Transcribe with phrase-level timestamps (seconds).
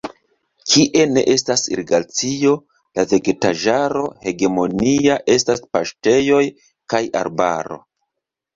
[0.69, 2.53] Kie ne estas irigacio,
[3.01, 6.43] la vegetaĵaro hegemonia estas paŝtejoj
[6.95, 7.83] kaj arbaro.